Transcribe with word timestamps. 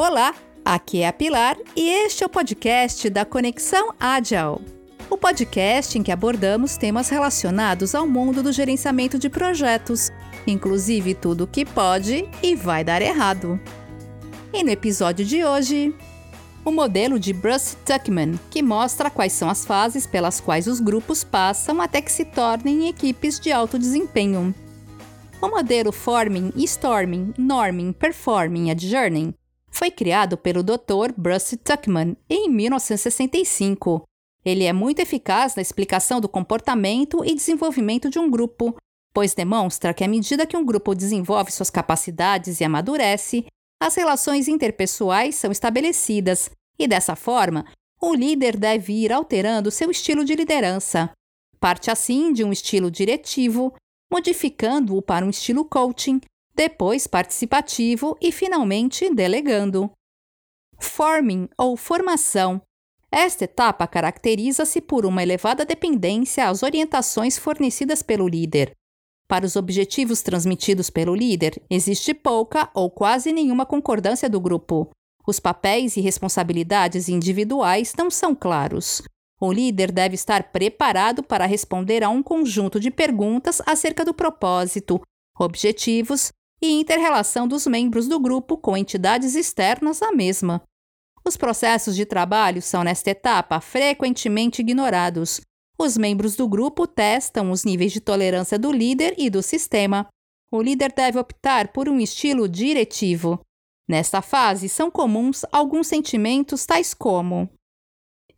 Olá, 0.00 0.32
aqui 0.64 1.02
é 1.02 1.08
a 1.08 1.12
Pilar 1.12 1.56
e 1.74 1.90
este 1.90 2.22
é 2.22 2.26
o 2.26 2.30
podcast 2.30 3.10
da 3.10 3.24
Conexão 3.24 3.92
Agile. 3.98 4.64
O 5.10 5.18
podcast 5.18 5.98
em 5.98 6.04
que 6.04 6.12
abordamos 6.12 6.76
temas 6.76 7.08
relacionados 7.08 7.96
ao 7.96 8.06
mundo 8.06 8.40
do 8.40 8.52
gerenciamento 8.52 9.18
de 9.18 9.28
projetos, 9.28 10.08
inclusive 10.46 11.16
tudo 11.16 11.42
o 11.42 11.46
que 11.48 11.64
pode 11.64 12.28
e 12.40 12.54
vai 12.54 12.84
dar 12.84 13.02
errado. 13.02 13.60
E 14.52 14.62
no 14.62 14.70
episódio 14.70 15.24
de 15.24 15.44
hoje, 15.44 15.92
o 16.64 16.70
modelo 16.70 17.18
de 17.18 17.32
Bruce 17.32 17.76
Tuckman, 17.78 18.38
que 18.52 18.62
mostra 18.62 19.10
quais 19.10 19.32
são 19.32 19.50
as 19.50 19.66
fases 19.66 20.06
pelas 20.06 20.38
quais 20.38 20.68
os 20.68 20.78
grupos 20.78 21.24
passam 21.24 21.80
até 21.80 22.00
que 22.00 22.12
se 22.12 22.24
tornem 22.24 22.86
equipes 22.86 23.40
de 23.40 23.50
alto 23.50 23.76
desempenho. 23.76 24.54
O 25.42 25.48
modelo 25.48 25.90
Forming, 25.90 26.52
Storming, 26.54 27.34
Norming, 27.36 27.92
Performing 27.92 28.70
e 28.70 28.78
Journey 28.78 29.34
foi 29.70 29.90
criado 29.90 30.36
pelo 30.36 30.62
Dr. 30.62 31.12
Bruce 31.16 31.56
Tuckman 31.56 32.16
em 32.28 32.48
1965. 32.48 34.04
Ele 34.44 34.64
é 34.64 34.72
muito 34.72 35.00
eficaz 35.00 35.54
na 35.54 35.62
explicação 35.62 36.20
do 36.20 36.28
comportamento 36.28 37.24
e 37.24 37.34
desenvolvimento 37.34 38.08
de 38.08 38.18
um 38.18 38.30
grupo, 38.30 38.76
pois 39.12 39.34
demonstra 39.34 39.92
que 39.92 40.04
à 40.04 40.08
medida 40.08 40.46
que 40.46 40.56
um 40.56 40.64
grupo 40.64 40.94
desenvolve 40.94 41.50
suas 41.50 41.70
capacidades 41.70 42.60
e 42.60 42.64
amadurece, 42.64 43.46
as 43.80 43.94
relações 43.94 44.48
interpessoais 44.48 45.36
são 45.36 45.52
estabelecidas 45.52 46.50
e, 46.78 46.86
dessa 46.86 47.14
forma, 47.14 47.64
o 48.00 48.14
líder 48.14 48.56
deve 48.56 48.92
ir 48.92 49.12
alterando 49.12 49.70
seu 49.70 49.90
estilo 49.90 50.24
de 50.24 50.34
liderança. 50.34 51.10
Parte 51.60 51.90
assim 51.90 52.32
de 52.32 52.44
um 52.44 52.52
estilo 52.52 52.90
diretivo, 52.90 53.74
modificando-o 54.12 55.02
para 55.02 55.26
um 55.26 55.30
estilo 55.30 55.64
coaching, 55.64 56.20
depois 56.58 57.06
participativo 57.06 58.18
e 58.20 58.32
finalmente 58.32 59.08
delegando. 59.14 59.88
Forming 60.76 61.48
ou 61.56 61.76
formação. 61.76 62.60
Esta 63.12 63.44
etapa 63.44 63.86
caracteriza-se 63.86 64.80
por 64.80 65.06
uma 65.06 65.22
elevada 65.22 65.64
dependência 65.64 66.48
às 66.48 66.64
orientações 66.64 67.38
fornecidas 67.38 68.02
pelo 68.02 68.26
líder. 68.26 68.72
Para 69.28 69.46
os 69.46 69.54
objetivos 69.54 70.20
transmitidos 70.20 70.90
pelo 70.90 71.14
líder, 71.14 71.62
existe 71.70 72.12
pouca 72.12 72.68
ou 72.74 72.90
quase 72.90 73.30
nenhuma 73.30 73.64
concordância 73.64 74.28
do 74.28 74.40
grupo. 74.40 74.90
Os 75.28 75.38
papéis 75.38 75.96
e 75.96 76.00
responsabilidades 76.00 77.08
individuais 77.08 77.94
não 77.96 78.10
são 78.10 78.34
claros. 78.34 79.00
O 79.40 79.52
líder 79.52 79.92
deve 79.92 80.16
estar 80.16 80.50
preparado 80.50 81.22
para 81.22 81.46
responder 81.46 82.02
a 82.02 82.08
um 82.08 82.20
conjunto 82.20 82.80
de 82.80 82.90
perguntas 82.90 83.62
acerca 83.64 84.04
do 84.04 84.12
propósito, 84.12 85.00
objetivos 85.38 86.32
e 86.60 86.72
interrelação 86.72 87.46
dos 87.46 87.66
membros 87.66 88.08
do 88.08 88.18
grupo 88.18 88.56
com 88.56 88.76
entidades 88.76 89.34
externas 89.34 90.02
à 90.02 90.12
mesma. 90.12 90.62
Os 91.24 91.36
processos 91.36 91.94
de 91.94 92.06
trabalho 92.06 92.62
são, 92.62 92.82
nesta 92.82 93.10
etapa, 93.10 93.60
frequentemente 93.60 94.62
ignorados. 94.62 95.40
Os 95.78 95.96
membros 95.96 96.34
do 96.34 96.48
grupo 96.48 96.86
testam 96.86 97.50
os 97.50 97.64
níveis 97.64 97.92
de 97.92 98.00
tolerância 98.00 98.58
do 98.58 98.72
líder 98.72 99.14
e 99.18 99.30
do 99.30 99.42
sistema. 99.42 100.08
O 100.50 100.62
líder 100.62 100.92
deve 100.92 101.18
optar 101.18 101.72
por 101.72 101.88
um 101.88 102.00
estilo 102.00 102.48
diretivo. 102.48 103.40
Nesta 103.88 104.20
fase, 104.20 104.68
são 104.68 104.90
comuns 104.90 105.44
alguns 105.52 105.86
sentimentos 105.86 106.66
tais 106.66 106.94
como 106.94 107.48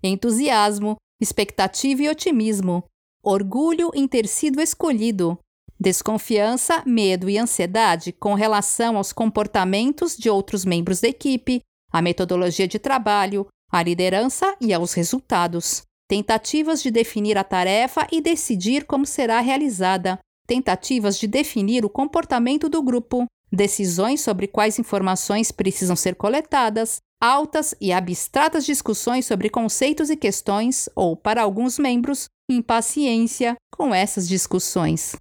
entusiasmo, 0.02 0.96
expectativa 1.20 2.02
e 2.02 2.08
otimismo, 2.08 2.84
orgulho 3.22 3.91
em 3.94 4.08
ter 4.08 4.26
sido 4.26 4.60
escolhido, 4.60 5.38
desconfiança, 5.81 6.83
medo 6.84 7.31
e 7.31 7.39
ansiedade 7.39 8.12
com 8.12 8.34
relação 8.34 8.98
aos 8.98 9.12
comportamentos 9.12 10.14
de 10.17 10.28
outros 10.28 10.64
membros 10.64 11.00
da 11.00 11.09
equipe, 11.09 11.62
à 11.91 12.03
metodologia 12.03 12.69
de 12.69 12.78
trabalho, 12.78 13.47
à 13.72 13.83
liderança 13.83 14.54
e 14.60 14.75
aos 14.75 14.93
resultados. 14.93 15.82
Tentativas 16.06 16.82
de 16.82 16.91
definir 16.91 17.38
a 17.38 17.44
tarefa 17.44 18.06
e 18.12 18.21
decidir 18.21 18.84
como 18.84 19.06
será 19.06 19.41
realizada. 19.41 20.19
Tentativas 20.47 21.19
de 21.19 21.27
definir 21.27 21.84
o 21.84 21.88
comportamento 21.88 22.69
do 22.69 22.83
grupo. 22.83 23.27
Decisões 23.50 24.21
sobre 24.21 24.47
quais 24.47 24.78
informações 24.78 25.50
precisam 25.50 25.97
ser 25.97 26.15
coletadas, 26.15 26.99
altas 27.21 27.75
e 27.81 27.93
abstratas 27.93 28.65
discussões 28.65 29.27
sobre 29.27 29.49
conceitos 29.49 30.10
e 30.10 30.16
questões, 30.16 30.88
ou, 30.94 31.16
para 31.16 31.43
alguns 31.43 31.78
membros, 31.78 32.27
impaciência 32.50 33.56
com 33.72 33.94
essas 33.94 34.28
discussões. 34.28 35.16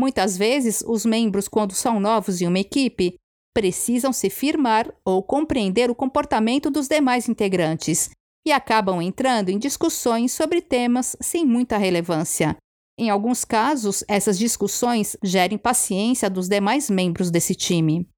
Muitas 0.00 0.34
vezes, 0.34 0.82
os 0.86 1.04
membros, 1.04 1.46
quando 1.46 1.74
são 1.74 2.00
novos 2.00 2.40
em 2.40 2.46
uma 2.46 2.58
equipe, 2.58 3.16
precisam 3.52 4.14
se 4.14 4.30
firmar 4.30 4.90
ou 5.04 5.22
compreender 5.22 5.90
o 5.90 5.94
comportamento 5.94 6.70
dos 6.70 6.88
demais 6.88 7.28
integrantes 7.28 8.08
e 8.46 8.50
acabam 8.50 9.02
entrando 9.02 9.50
em 9.50 9.58
discussões 9.58 10.32
sobre 10.32 10.62
temas 10.62 11.14
sem 11.20 11.44
muita 11.44 11.76
relevância. 11.76 12.56
Em 12.98 13.10
alguns 13.10 13.44
casos, 13.44 14.02
essas 14.08 14.38
discussões 14.38 15.18
gerem 15.22 15.58
paciência 15.58 16.30
dos 16.30 16.48
demais 16.48 16.88
membros 16.88 17.30
desse 17.30 17.54
time. 17.54 18.08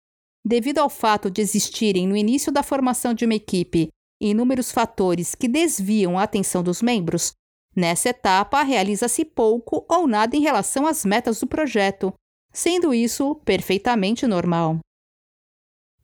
Devido 0.46 0.78
ao 0.78 0.88
fato 0.88 1.28
de 1.28 1.42
existirem 1.42 2.06
no 2.06 2.16
início 2.16 2.52
da 2.52 2.62
formação 2.62 3.12
de 3.12 3.24
uma 3.24 3.34
equipe 3.34 3.88
inúmeros 4.20 4.70
fatores 4.70 5.34
que 5.34 5.48
desviam 5.48 6.16
a 6.16 6.22
atenção 6.22 6.62
dos 6.62 6.80
membros, 6.80 7.32
nessa 7.74 8.10
etapa 8.10 8.62
realiza-se 8.62 9.24
pouco 9.24 9.84
ou 9.88 10.06
nada 10.06 10.36
em 10.36 10.40
relação 10.40 10.86
às 10.86 11.04
metas 11.04 11.40
do 11.40 11.46
projeto, 11.46 12.12
sendo 12.52 12.92
isso 12.92 13.34
perfeitamente 13.44 14.26
normal. 14.26 14.78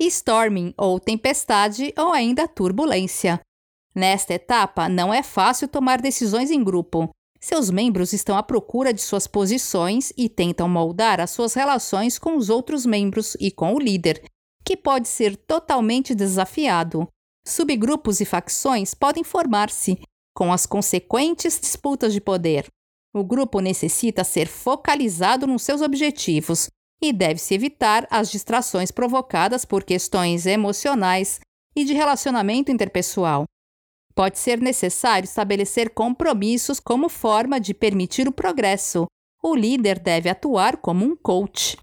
Storming 0.01 0.73
ou 0.77 1.01
tempestade 1.01 1.93
ou 1.99 2.13
ainda 2.13 2.47
turbulência. 2.47 3.41
Nesta 3.95 4.35
etapa, 4.35 4.89
não 4.89 5.13
é 5.13 5.23
fácil 5.23 5.67
tomar 5.67 6.01
decisões 6.01 6.51
em 6.51 6.63
grupo. 6.63 7.11
Seus 7.41 7.71
membros 7.71 8.13
estão 8.13 8.37
à 8.37 8.43
procura 8.43 8.93
de 8.93 9.01
suas 9.01 9.27
posições 9.27 10.13
e 10.17 10.29
tentam 10.29 10.69
moldar 10.69 11.21
as 11.21 11.31
suas 11.31 11.55
relações 11.55 12.19
com 12.19 12.37
os 12.37 12.49
outros 12.49 12.87
membros 12.87 13.37
e 13.41 13.51
com 13.51 13.75
o 13.75 13.79
líder, 13.79 14.23
que 14.65 14.77
pode 14.77 15.09
ser 15.09 15.37
totalmente 15.37 16.15
desafiado. 16.15 17.09
Subgrupos 17.47 18.21
e 18.21 18.25
facções 18.25 18.95
podem 18.95 19.25
formar-se, 19.25 20.01
com 20.39 20.53
as 20.53 20.67
consequentes 20.67 21.59
disputas 21.59 22.13
de 22.13 22.21
poder. 22.21 22.69
O 23.13 23.25
grupo 23.25 23.59
necessita 23.59 24.23
ser 24.23 24.47
focalizado 24.47 25.49
nos 25.49 25.65
seus 25.65 25.81
objetivos 25.81 26.69
e 27.03 27.13
deve-se 27.13 27.55
evitar 27.55 28.07
as 28.09 28.31
distrações 28.31 28.93
provocadas 28.93 29.65
por 29.65 29.83
questões 29.83 30.47
emocionais 30.47 31.41
e 31.75 31.85
de 31.85 31.93
relacionamento 31.93 32.71
interpessoal. 32.71 33.47
Pode 34.15 34.39
ser 34.39 34.61
necessário 34.61 35.25
estabelecer 35.25 35.91
compromissos 35.91 36.79
como 36.79 37.09
forma 37.09 37.59
de 37.59 37.75
permitir 37.75 38.29
o 38.29 38.33
progresso. 38.33 39.07
O 39.43 39.57
líder 39.57 39.99
deve 39.99 40.29
atuar 40.29 40.77
como 40.77 41.05
um 41.05 41.17
coach. 41.17 41.77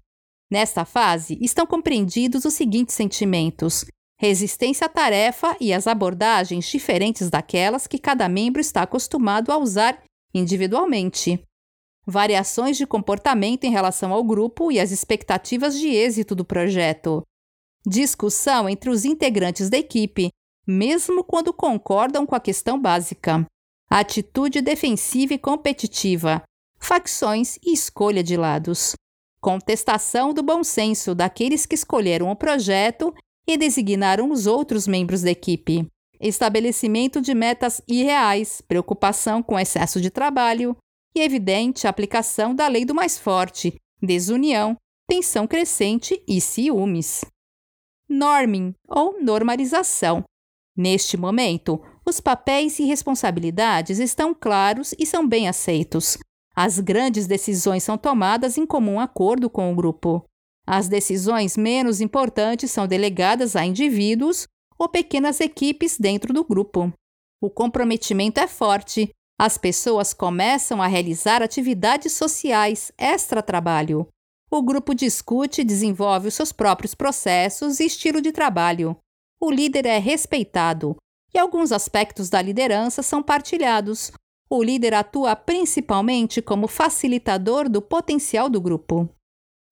Nesta 0.50 0.86
fase, 0.86 1.36
estão 1.42 1.66
compreendidos 1.66 2.46
os 2.46 2.54
seguintes 2.54 2.94
sentimentos: 2.94 3.84
resistência 4.18 4.86
à 4.86 4.88
tarefa 4.88 5.56
e 5.60 5.72
as 5.72 5.86
abordagens 5.86 6.66
diferentes 6.66 7.28
daquelas 7.28 7.86
que 7.86 7.98
cada 7.98 8.28
membro 8.28 8.60
está 8.60 8.82
acostumado 8.82 9.52
a 9.52 9.58
usar 9.58 10.02
individualmente. 10.34 11.42
Variações 12.06 12.76
de 12.76 12.86
comportamento 12.86 13.64
em 13.64 13.70
relação 13.70 14.12
ao 14.12 14.22
grupo 14.22 14.70
e 14.70 14.80
as 14.80 14.90
expectativas 14.90 15.78
de 15.78 15.88
êxito 15.88 16.34
do 16.34 16.44
projeto. 16.44 17.22
Discussão 17.84 18.68
entre 18.68 18.90
os 18.90 19.04
integrantes 19.04 19.68
da 19.68 19.78
equipe, 19.78 20.30
mesmo 20.66 21.22
quando 21.22 21.52
concordam 21.52 22.24
com 22.24 22.34
a 22.34 22.40
questão 22.40 22.80
básica. 22.80 23.44
Atitude 23.90 24.60
defensiva 24.60 25.34
e 25.34 25.38
competitiva. 25.38 26.42
Facções 26.78 27.56
e 27.64 27.72
escolha 27.72 28.22
de 28.22 28.36
lados 28.36 28.94
contestação 29.46 30.34
do 30.34 30.42
bom 30.42 30.64
senso 30.64 31.14
daqueles 31.14 31.66
que 31.66 31.76
escolheram 31.76 32.28
o 32.28 32.34
projeto 32.34 33.14
e 33.46 33.56
designaram 33.56 34.30
os 34.30 34.46
outros 34.46 34.86
membros 34.86 35.22
da 35.22 35.30
equipe, 35.30 35.86
estabelecimento 36.20 37.20
de 37.20 37.34
metas 37.34 37.80
irreais, 37.86 38.60
preocupação 38.60 39.42
com 39.42 39.58
excesso 39.58 40.00
de 40.00 40.10
trabalho 40.10 40.76
e 41.14 41.20
evidente 41.20 41.86
aplicação 41.86 42.54
da 42.54 42.66
lei 42.68 42.84
do 42.84 42.94
mais 42.94 43.18
forte, 43.18 43.74
desunião, 44.02 44.76
tensão 45.08 45.46
crescente 45.46 46.22
e 46.26 46.40
ciúmes. 46.40 47.24
Norming 48.08 48.74
ou 48.88 49.22
normalização. 49.22 50.24
Neste 50.76 51.16
momento, 51.16 51.80
os 52.04 52.20
papéis 52.20 52.78
e 52.78 52.84
responsabilidades 52.84 53.98
estão 53.98 54.34
claros 54.34 54.94
e 54.98 55.06
são 55.06 55.26
bem 55.26 55.48
aceitos. 55.48 56.18
As 56.54 56.78
grandes 56.78 57.26
decisões 57.26 57.82
são 57.82 57.98
tomadas 57.98 58.58
em 58.58 58.66
comum 58.66 59.00
acordo 59.00 59.48
com 59.50 59.72
o 59.72 59.74
grupo. 59.74 60.24
As 60.66 60.88
decisões 60.88 61.56
menos 61.56 62.00
importantes 62.00 62.72
são 62.72 62.88
delegadas 62.88 63.54
a 63.54 63.64
indivíduos 63.64 64.48
ou 64.76 64.88
pequenas 64.88 65.40
equipes 65.40 65.96
dentro 65.96 66.34
do 66.34 66.44
grupo. 66.44 66.92
O 67.40 67.48
comprometimento 67.48 68.40
é 68.40 68.48
forte. 68.48 69.10
As 69.38 69.56
pessoas 69.56 70.12
começam 70.12 70.82
a 70.82 70.86
realizar 70.86 71.42
atividades 71.42 72.12
sociais 72.14 72.90
extra-trabalho. 72.98 74.08
O 74.50 74.62
grupo 74.62 74.94
discute 74.94 75.60
e 75.60 75.64
desenvolve 75.64 76.28
os 76.28 76.34
seus 76.34 76.52
próprios 76.52 76.94
processos 76.94 77.78
e 77.78 77.84
estilo 77.84 78.20
de 78.20 78.32
trabalho. 78.32 78.96
o 79.40 79.50
líder 79.50 79.86
é 79.86 79.98
respeitado 79.98 80.96
e 81.34 81.38
alguns 81.38 81.70
aspectos 81.70 82.30
da 82.30 82.40
liderança 82.40 83.02
são 83.02 83.22
partilhados. 83.22 84.10
O 84.48 84.62
líder 84.62 84.94
atua 84.94 85.36
principalmente 85.36 86.40
como 86.40 86.66
facilitador 86.66 87.68
do 87.68 87.82
potencial 87.82 88.48
do 88.48 88.60
grupo. 88.60 89.08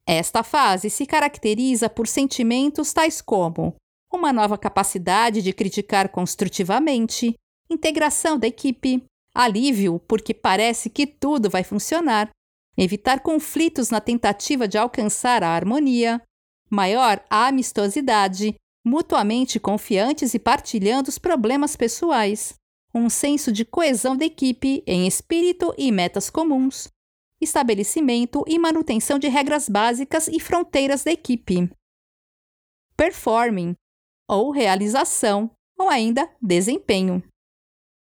Esta 0.06 0.42
fase 0.42 0.90
se 0.90 1.06
caracteriza 1.06 1.88
por 1.88 2.06
sentimentos 2.06 2.92
tais 2.92 3.22
como 3.22 3.74
uma 4.12 4.32
nova 4.32 4.56
capacidade 4.56 5.42
de 5.42 5.52
criticar 5.52 6.08
construtivamente, 6.08 7.34
integração 7.68 8.38
da 8.38 8.46
equipe, 8.46 9.02
alívio 9.34 9.98
porque 10.06 10.32
parece 10.32 10.88
que 10.88 11.06
tudo 11.06 11.50
vai 11.50 11.64
funcionar, 11.64 12.30
evitar 12.76 13.20
conflitos 13.20 13.90
na 13.90 14.00
tentativa 14.00 14.68
de 14.68 14.78
alcançar 14.78 15.42
a 15.42 15.48
harmonia, 15.48 16.22
maior 16.70 17.24
amistosidade, 17.28 18.54
mutuamente 18.84 19.58
confiantes 19.58 20.34
e 20.34 20.38
partilhando 20.38 21.08
os 21.08 21.18
problemas 21.18 21.74
pessoais, 21.74 22.54
um 22.94 23.08
senso 23.08 23.50
de 23.50 23.64
coesão 23.64 24.16
da 24.16 24.24
equipe 24.24 24.84
em 24.86 25.06
espírito 25.06 25.74
e 25.76 25.90
metas 25.90 26.30
comuns, 26.30 26.88
estabelecimento 27.40 28.44
e 28.46 28.58
manutenção 28.58 29.18
de 29.18 29.28
regras 29.28 29.68
básicas 29.68 30.28
e 30.28 30.40
fronteiras 30.40 31.04
da 31.04 31.12
equipe. 31.12 31.70
Performing, 32.96 33.74
ou 34.28 34.50
realização, 34.50 35.50
ou 35.78 35.88
ainda 35.88 36.30
desempenho. 36.40 37.22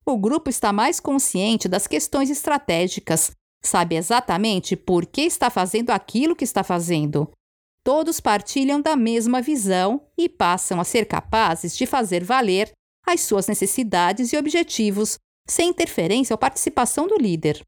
O 0.05 0.17
grupo 0.17 0.49
está 0.49 0.71
mais 0.71 0.99
consciente 0.99 1.67
das 1.67 1.85
questões 1.85 2.29
estratégicas, 2.29 3.31
sabe 3.61 3.95
exatamente 3.95 4.75
por 4.75 5.05
que 5.05 5.21
está 5.21 5.49
fazendo 5.49 5.89
aquilo 5.89 6.35
que 6.35 6.45
está 6.45 6.63
fazendo. 6.63 7.29
Todos 7.83 8.19
partilham 8.19 8.81
da 8.81 8.95
mesma 8.95 9.41
visão 9.41 10.05
e 10.17 10.27
passam 10.27 10.79
a 10.79 10.83
ser 10.83 11.05
capazes 11.05 11.75
de 11.75 11.85
fazer 11.85 12.23
valer 12.23 12.71
as 13.05 13.21
suas 13.21 13.47
necessidades 13.47 14.33
e 14.33 14.37
objetivos, 14.37 15.17
sem 15.47 15.69
interferência 15.69 16.33
ou 16.33 16.37
participação 16.37 17.07
do 17.07 17.17
líder. 17.17 17.61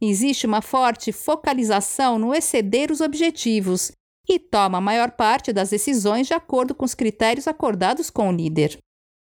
Existe 0.00 0.46
uma 0.46 0.62
forte 0.62 1.12
focalização 1.12 2.18
no 2.18 2.34
exceder 2.34 2.90
os 2.90 3.00
objetivos 3.00 3.92
e 4.28 4.38
toma 4.38 4.78
a 4.78 4.80
maior 4.80 5.10
parte 5.10 5.52
das 5.52 5.70
decisões 5.70 6.26
de 6.26 6.34
acordo 6.34 6.74
com 6.74 6.84
os 6.84 6.94
critérios 6.94 7.46
acordados 7.46 8.08
com 8.08 8.28
o 8.28 8.32
líder. 8.32 8.78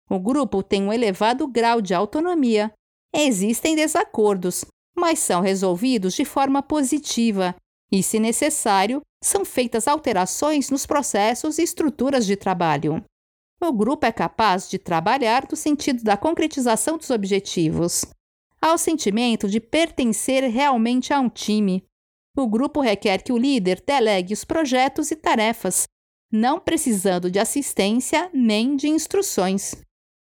O 0.09 0.19
grupo 0.19 0.63
tem 0.63 0.83
um 0.83 0.93
elevado 0.93 1.47
grau 1.47 1.81
de 1.81 1.93
autonomia. 1.93 2.71
Existem 3.13 3.75
desacordos, 3.75 4.65
mas 4.95 5.19
são 5.19 5.41
resolvidos 5.41 6.13
de 6.13 6.25
forma 6.25 6.63
positiva 6.63 7.55
e, 7.91 8.01
se 8.01 8.19
necessário, 8.19 9.01
são 9.23 9.45
feitas 9.45 9.87
alterações 9.87 10.69
nos 10.69 10.85
processos 10.85 11.59
e 11.59 11.63
estruturas 11.63 12.25
de 12.25 12.35
trabalho. 12.35 13.03
O 13.61 13.71
grupo 13.71 14.05
é 14.05 14.11
capaz 14.11 14.69
de 14.69 14.77
trabalhar 14.77 15.47
no 15.49 15.55
sentido 15.55 16.03
da 16.03 16.17
concretização 16.17 16.97
dos 16.97 17.09
objetivos. 17.09 18.05
Há 18.63 18.73
o 18.73 18.77
sentimento 18.77 19.49
de 19.49 19.59
pertencer 19.59 20.41
realmente 20.49 21.11
a 21.11 21.19
um 21.19 21.27
time. 21.27 21.83
O 22.33 22.47
grupo 22.47 22.79
requer 22.79 23.21
que 23.21 23.33
o 23.33 23.37
líder 23.37 23.83
delegue 23.85 24.33
os 24.33 24.45
projetos 24.45 25.11
e 25.11 25.17
tarefas, 25.17 25.83
não 26.31 26.61
precisando 26.61 27.29
de 27.29 27.39
assistência 27.39 28.29
nem 28.33 28.77
de 28.77 28.87
instruções. 28.87 29.75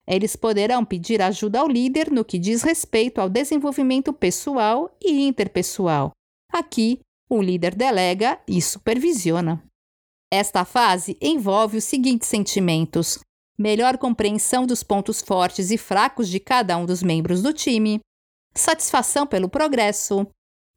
Eles 0.09 0.35
poderão 0.35 0.85
pedir 0.85 1.23
ajuda 1.23 1.61
ao 1.61 1.69
líder 1.69 2.11
no 2.11 2.25
que 2.25 2.37
diz 2.37 2.63
respeito 2.63 3.21
ao 3.21 3.31
desenvolvimento 3.31 4.13
pessoal 4.13 4.91
e 5.01 5.23
interpessoal. 5.25 6.11
Aqui, 6.53 6.99
o 7.31 7.41
líder 7.41 7.77
delega 7.77 8.41
e 8.49 8.61
supervisiona. 8.61 9.63
Esta 10.33 10.65
fase 10.65 11.17
envolve 11.23 11.77
os 11.77 11.85
seguintes 11.85 12.27
sentimentos: 12.27 13.21
melhor 13.57 13.97
compreensão 13.99 14.67
dos 14.67 14.83
pontos 14.83 15.23
fortes 15.23 15.71
e 15.71 15.79
fracos 15.79 16.29
de 16.29 16.41
cada 16.41 16.77
um 16.77 16.85
dos 16.85 17.05
membros 17.05 17.41
do 17.41 17.53
time, 17.53 18.01
satisfação 18.55 19.27
pelo 19.27 19.49
progresso, 19.49 20.27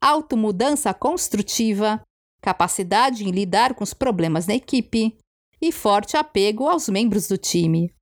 automudança 0.01 0.93
construtiva, 0.93 2.01
capacidade 2.41 3.23
em 3.23 3.31
lidar 3.31 3.73
com 3.73 3.83
os 3.83 3.93
problemas 3.93 4.45
da 4.45 4.53
equipe 4.53 5.17
e 5.61 5.71
forte 5.71 6.15
apego 6.15 6.67
aos 6.67 6.87
membros 6.87 7.27
do 7.27 7.37
time. 7.37 7.93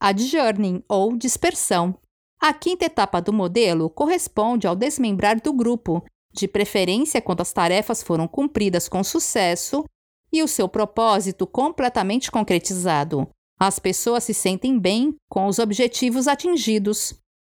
Adjourning 0.00 0.82
ou 0.88 1.16
dispersão. 1.16 1.98
A 2.40 2.52
quinta 2.52 2.84
etapa 2.84 3.20
do 3.20 3.32
modelo 3.32 3.88
corresponde 3.88 4.66
ao 4.66 4.76
desmembrar 4.76 5.40
do 5.40 5.52
grupo, 5.52 6.04
de 6.32 6.48
preferência 6.48 7.22
quando 7.22 7.40
as 7.40 7.52
tarefas 7.52 8.02
foram 8.02 8.26
cumpridas 8.26 8.88
com 8.88 9.04
sucesso 9.04 9.84
e 10.32 10.42
o 10.42 10.48
seu 10.48 10.68
propósito 10.68 11.46
completamente 11.46 12.30
concretizado. 12.30 13.28
As 13.58 13.78
pessoas 13.78 14.24
se 14.24 14.34
sentem 14.34 14.78
bem 14.78 15.14
com 15.28 15.46
os 15.46 15.58
objetivos 15.58 16.26
atingidos. 16.26 17.14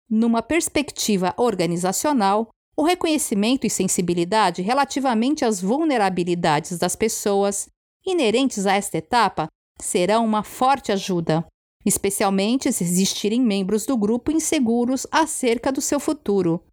Numa 0.09 0.41
perspectiva 0.41 1.33
organizacional, 1.37 2.49
o 2.77 2.83
reconhecimento 2.83 3.65
e 3.65 3.69
sensibilidade 3.69 4.61
relativamente 4.61 5.43
às 5.43 5.59
vulnerabilidades 5.59 6.77
das 6.77 6.95
pessoas 6.95 7.67
inerentes 8.05 8.65
a 8.65 8.73
esta 8.73 8.97
etapa 8.97 9.47
serão 9.79 10.23
uma 10.23 10.43
forte 10.43 10.91
ajuda, 10.91 11.45
especialmente 11.85 12.71
se 12.71 12.83
existirem 12.83 13.41
membros 13.41 13.85
do 13.85 13.97
grupo 13.97 14.31
inseguros 14.31 15.05
acerca 15.11 15.71
do 15.71 15.81
seu 15.81 15.99
futuro. 15.99 16.63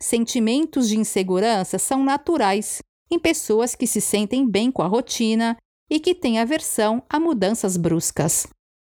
Sentimentos 0.00 0.88
de 0.88 0.98
insegurança 0.98 1.78
são 1.78 2.02
naturais 2.02 2.78
em 3.10 3.18
pessoas 3.18 3.74
que 3.74 3.86
se 3.86 4.00
sentem 4.00 4.48
bem 4.48 4.70
com 4.70 4.82
a 4.82 4.86
rotina 4.86 5.56
e 5.90 6.00
que 6.00 6.14
têm 6.14 6.38
aversão 6.38 7.02
a 7.08 7.20
mudanças 7.20 7.76
bruscas. 7.76 8.46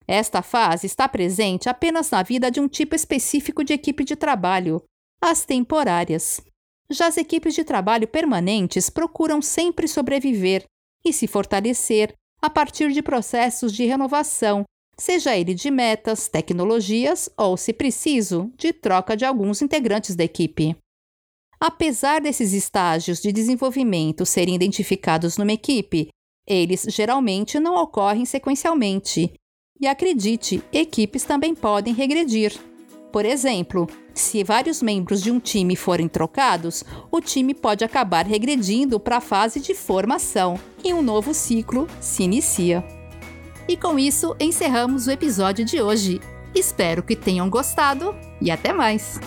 Esta 0.08 0.40
fase 0.40 0.86
está 0.86 1.08
presente 1.08 1.68
apenas 1.68 2.10
na 2.10 2.22
vida 2.22 2.50
de 2.50 2.60
um 2.60 2.68
tipo 2.68 2.94
específico 2.94 3.64
de 3.64 3.72
equipe 3.72 4.04
de 4.04 4.14
trabalho, 4.14 4.82
as 5.20 5.44
temporárias. 5.44 6.40
Já 6.88 7.08
as 7.08 7.16
equipes 7.16 7.54
de 7.54 7.64
trabalho 7.64 8.06
permanentes 8.06 8.88
procuram 8.88 9.42
sempre 9.42 9.88
sobreviver 9.88 10.64
e 11.04 11.12
se 11.12 11.26
fortalecer 11.26 12.14
a 12.40 12.48
partir 12.48 12.92
de 12.92 13.02
processos 13.02 13.72
de 13.72 13.84
renovação, 13.84 14.64
seja 14.96 15.36
ele 15.36 15.54
de 15.54 15.70
metas, 15.70 16.28
tecnologias 16.28 17.28
ou, 17.36 17.56
se 17.56 17.72
preciso, 17.72 18.52
de 18.56 18.72
troca 18.72 19.16
de 19.16 19.24
alguns 19.24 19.60
integrantes 19.60 20.14
da 20.14 20.22
equipe. 20.22 20.76
Apesar 21.58 22.20
desses 22.20 22.52
estágios 22.52 23.20
de 23.20 23.32
desenvolvimento 23.32 24.24
serem 24.24 24.54
identificados 24.54 25.36
numa 25.36 25.52
equipe, 25.52 26.08
eles 26.46 26.86
geralmente 26.88 27.58
não 27.58 27.74
ocorrem 27.74 28.24
sequencialmente. 28.24 29.32
E 29.80 29.86
acredite, 29.86 30.62
equipes 30.72 31.24
também 31.24 31.54
podem 31.54 31.92
regredir. 31.92 32.54
Por 33.12 33.24
exemplo, 33.24 33.86
se 34.14 34.42
vários 34.42 34.82
membros 34.82 35.22
de 35.22 35.30
um 35.30 35.38
time 35.38 35.76
forem 35.76 36.08
trocados, 36.08 36.84
o 37.10 37.20
time 37.20 37.54
pode 37.54 37.84
acabar 37.84 38.26
regredindo 38.26 38.98
para 38.98 39.18
a 39.18 39.20
fase 39.20 39.60
de 39.60 39.74
formação 39.74 40.58
e 40.82 40.92
um 40.92 41.02
novo 41.02 41.32
ciclo 41.34 41.86
se 42.00 42.22
inicia. 42.22 42.84
E 43.68 43.76
com 43.76 43.98
isso 43.98 44.34
encerramos 44.40 45.06
o 45.06 45.10
episódio 45.10 45.64
de 45.64 45.80
hoje. 45.80 46.20
Espero 46.54 47.02
que 47.02 47.16
tenham 47.16 47.50
gostado 47.50 48.14
e 48.40 48.50
até 48.50 48.72
mais! 48.72 49.20